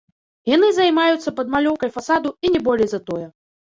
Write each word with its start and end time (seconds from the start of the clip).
Яны 0.51 0.69
займаюцца 0.79 1.35
падмалёўкай 1.41 1.95
фасаду 2.01 2.35
і 2.45 2.57
не 2.59 2.67
болей 2.69 2.89
за 2.97 3.07
тое. 3.09 3.27